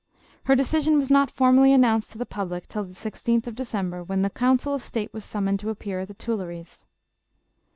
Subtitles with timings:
[0.45, 1.29] Her decision was not.
[1.29, 5.13] formally announced to the public till the 16th of December, when the council of State
[5.13, 6.87] were summoned to appear at the Tuilleries.